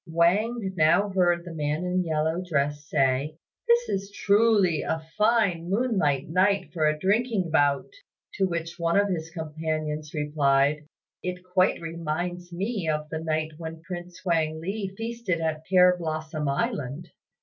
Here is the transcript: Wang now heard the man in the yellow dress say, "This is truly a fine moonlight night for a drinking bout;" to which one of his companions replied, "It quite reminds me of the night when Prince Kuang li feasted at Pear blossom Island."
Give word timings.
Wang 0.07 0.73
now 0.75 1.09
heard 1.09 1.45
the 1.45 1.53
man 1.53 1.85
in 1.85 2.01
the 2.01 2.07
yellow 2.07 2.41
dress 2.43 2.89
say, 2.89 3.37
"This 3.67 3.87
is 3.87 4.11
truly 4.11 4.81
a 4.81 4.99
fine 5.15 5.69
moonlight 5.69 6.27
night 6.27 6.73
for 6.73 6.87
a 6.87 6.97
drinking 6.97 7.51
bout;" 7.51 7.85
to 8.39 8.45
which 8.47 8.79
one 8.79 8.97
of 8.99 9.09
his 9.09 9.29
companions 9.29 10.11
replied, 10.15 10.87
"It 11.21 11.43
quite 11.43 11.79
reminds 11.79 12.51
me 12.51 12.89
of 12.91 13.09
the 13.09 13.19
night 13.19 13.51
when 13.59 13.81
Prince 13.83 14.19
Kuang 14.23 14.59
li 14.59 14.91
feasted 14.97 15.39
at 15.39 15.65
Pear 15.69 15.95
blossom 15.99 16.49
Island." 16.49 17.11